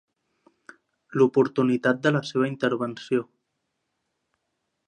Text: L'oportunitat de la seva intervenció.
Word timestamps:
L'oportunitat 1.17 2.01
de 2.07 2.13
la 2.17 2.23
seva 2.31 2.49
intervenció. 2.55 3.29